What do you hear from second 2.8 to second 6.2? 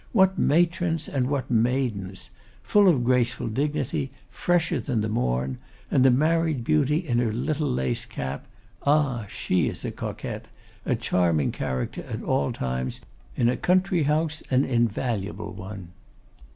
of graceful dignity, fresher than the morn! And the